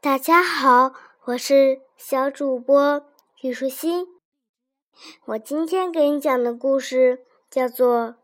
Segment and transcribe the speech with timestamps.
[0.00, 0.92] 大家好，
[1.24, 3.06] 我是小主播
[3.42, 4.06] 玉舒欣。
[5.26, 8.08] 我今天给你讲的故事叫做《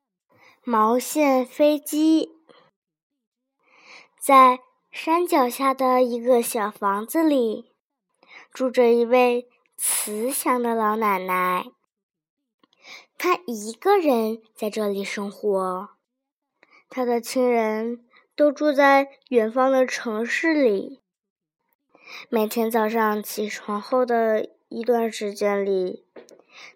[0.64, 2.26] 毛线飞机》。
[4.20, 4.60] 在
[4.90, 7.72] 山脚下的一个小房子里，
[8.52, 11.66] 住着一位慈祥的老奶奶。
[13.16, 15.90] 她一个人在这里生活，
[16.88, 18.04] 她的亲人
[18.36, 21.02] 都住在远方的城市里。
[22.28, 26.06] 每天早上起床后的一段时间里，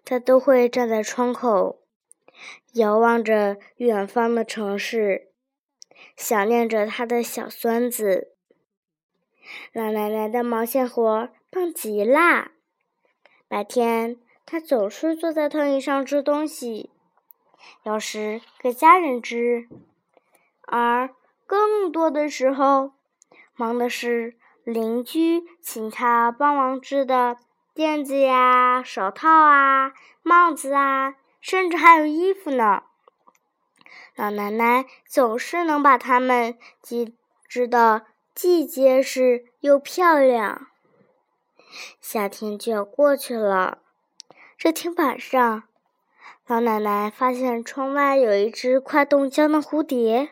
[0.05, 1.79] 他都会站在窗口，
[2.73, 5.29] 遥望着远方的城市，
[6.15, 8.33] 想念着他的小孙子。
[9.71, 12.51] 老奶奶的毛线活棒极啦！
[13.47, 16.91] 白天，她总是坐在藤椅上织东西，
[17.83, 19.67] 有时给家人织，
[20.61, 21.09] 而
[21.45, 22.93] 更多的时候，
[23.55, 24.37] 忙的是。
[24.63, 27.37] 邻居请他帮忙织的
[27.73, 32.83] 垫子呀、手套啊、帽子啊，甚至还有衣服呢。
[34.15, 37.13] 老奶奶总是能把它们织
[37.47, 40.67] 织的既结实又漂亮。
[41.99, 43.79] 夏天就要过去了，
[44.57, 45.63] 这天晚上，
[46.47, 50.29] 老奶奶发现窗外有一只快冻僵的蝴蝶，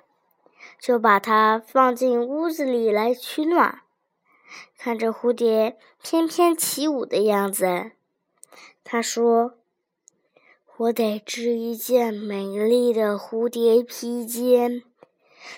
[0.79, 3.81] 就把它放进屋子里来取暖。
[4.77, 7.91] 看着蝴蝶翩翩起舞的样子，
[8.83, 9.55] 他说
[10.77, 14.83] ：“我得织一件美丽的蝴蝶披肩，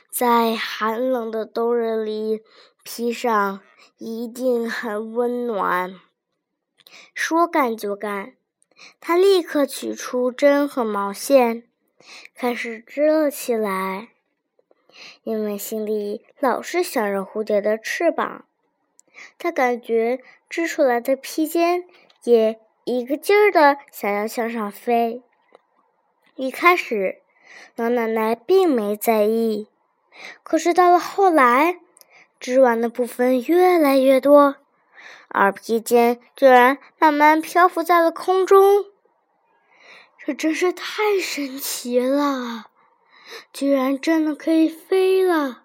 [0.10, 2.42] 在寒冷的冬日里
[2.84, 3.62] 披上，
[3.98, 5.96] 一定很温暖。”
[7.16, 8.36] 说干就干，
[9.00, 11.64] 他立刻取出针和毛线，
[12.36, 14.10] 开始织了起来。
[15.24, 18.46] 因为心里老是想着蝴蝶的翅膀。
[19.38, 21.86] 他感觉织出来的披肩
[22.24, 25.22] 也一个劲儿的想要向上飞。
[26.36, 27.22] 一开始，
[27.76, 29.68] 老奶奶并没在意，
[30.44, 31.80] 可是到了后来，
[32.40, 34.56] 织完的部分越来越多，
[35.28, 38.86] 而披肩居然慢慢漂浮在了空中。
[40.18, 42.68] 这真是太神奇了！
[43.52, 45.64] 居然真的可以飞了！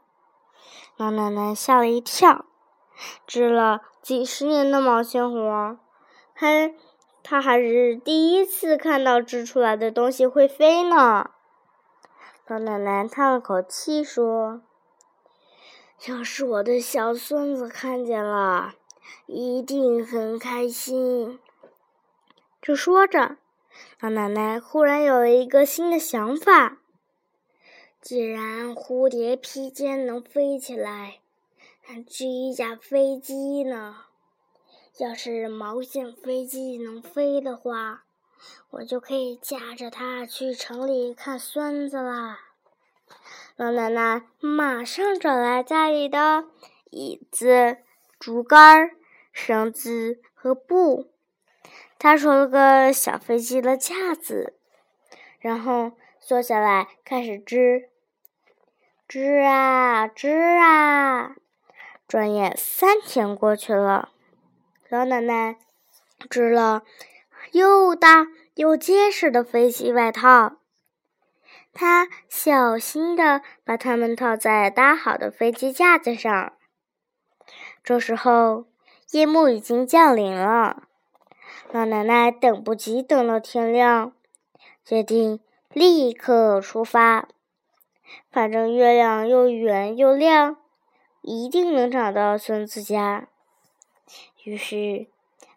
[0.96, 2.44] 老奶奶吓了一跳。
[3.26, 5.78] 织了几十年的毛线活，
[6.34, 6.74] 还
[7.22, 11.30] 他还是第一次看到织出来的东西会飞呢。
[12.46, 14.62] 老奶奶叹了口气说
[16.08, 18.74] ：“要是我的小孙子看见了，
[19.26, 21.38] 一定很开心。”
[22.62, 23.36] 正说着，
[24.00, 26.78] 老奶奶忽然有了一个新的想法：
[28.00, 31.20] 既然蝴蝶披肩能飞起来，
[32.06, 34.04] 织一架飞机呢？
[34.98, 38.04] 要是毛线飞机能飞的话，
[38.70, 42.40] 我就可以驾着它去城里看孙子啦。
[43.56, 46.44] 老奶奶马上找来家里的
[46.90, 47.78] 椅子、
[48.18, 48.90] 竹竿、
[49.32, 51.10] 绳子和布，
[51.98, 54.54] 她说了个小飞机的架子，
[55.40, 57.88] 然后坐下来开始织，
[59.08, 60.28] 织啊织
[60.58, 61.36] 啊。
[62.08, 64.08] 转眼三天过去了，
[64.88, 65.58] 老奶奶
[66.30, 66.82] 织了
[67.52, 70.56] 又大又结实的飞机外套。
[71.74, 76.54] 她小心地把它们套在搭好的飞机架子上。
[77.84, 78.64] 这时候，
[79.10, 80.84] 夜幕已经降临了。
[81.70, 84.12] 老奶奶等不及等到天亮，
[84.82, 85.40] 决定
[85.74, 87.28] 立刻出发。
[88.30, 90.56] 反正月亮又圆又亮。
[91.22, 93.28] 一定能找到孙子家。
[94.44, 95.08] 于是，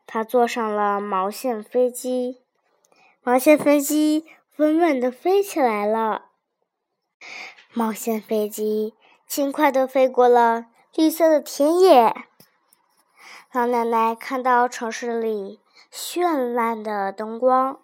[0.06, 2.42] 他坐上了毛线飞机，
[3.24, 4.26] 毛线飞机
[4.58, 6.26] 稳稳地飞起来了。
[7.74, 8.94] 毛线飞机
[9.26, 12.14] 轻快地飞过了绿色的田野。
[13.54, 15.62] 老奶奶看到城市里
[15.92, 17.80] 绚烂的灯光，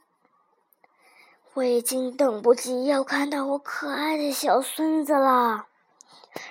[1.53, 5.67] 我已经等不及要看到我可爱的小孙子了。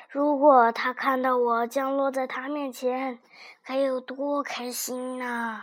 [0.09, 3.19] 如果他看到我降落在他面前，
[3.65, 5.63] 该有多开心呢？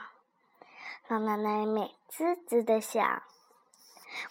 [1.07, 3.23] 老奶奶美滋滋的想。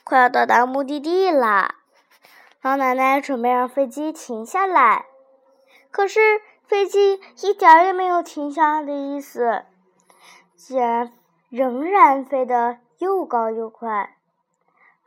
[0.04, 1.74] 快要到达目的地了，
[2.60, 5.06] 老奶奶准备让飞机停下来，
[5.90, 9.64] 可是飞机一点也没有停下的意思，
[10.54, 11.12] 竟然
[11.48, 14.16] 仍然飞得又高又快，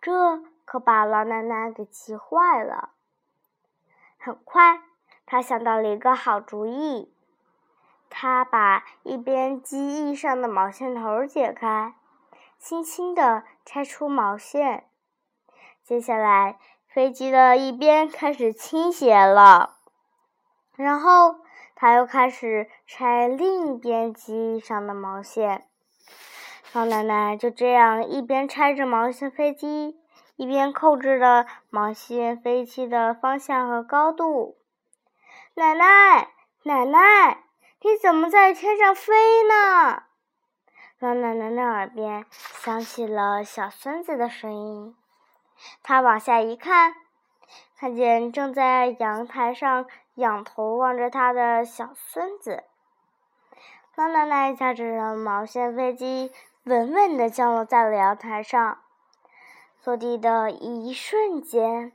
[0.01, 2.89] 这可把老奶奶给气坏了。
[4.25, 4.81] 很快。
[5.27, 7.13] 他想到了一个好主意，
[8.09, 11.93] 他把一边机翼上的毛线头解开，
[12.57, 14.85] 轻轻地拆出毛线。
[15.83, 16.57] 接下来，
[16.87, 19.77] 飞机的一边开始倾斜了，
[20.75, 21.35] 然后
[21.75, 25.67] 他又开始拆另一边机翼上的毛线。
[26.73, 29.99] 老奶奶就这样一边拆着毛线飞机，
[30.35, 34.57] 一边控制着毛线飞机的方向和高度。
[35.53, 36.29] 奶奶，
[36.63, 37.43] 奶奶。
[37.81, 40.03] 你怎么在天上飞呢？
[40.97, 44.95] 老奶奶的耳边响起了小孙子的声音。
[45.83, 46.95] 他往下一看，
[47.77, 49.85] 看见正在阳台上
[50.15, 52.63] 仰头望着他的小孙子。
[53.93, 56.31] 老奶奶驾着毛线飞机，
[56.63, 58.79] 稳稳地降落在了阳台上。
[59.85, 61.93] 落地的一瞬间，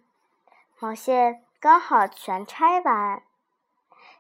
[0.79, 3.23] 毛线刚好全拆完。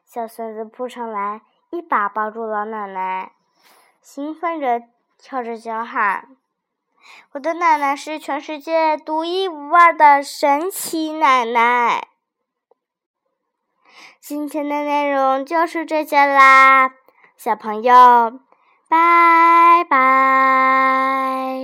[0.04, 1.42] 小孙子扑上来。
[1.70, 3.30] 一把抱住老奶奶，
[4.02, 4.82] 兴奋着
[5.18, 6.36] 跳着脚喊
[7.30, 12.08] ：“我的奶奶是全世界独一无二的神奇奶奶！”
[14.20, 16.92] 今天的内容就是这些啦，
[17.36, 18.40] 小朋友，
[18.88, 21.60] 拜拜。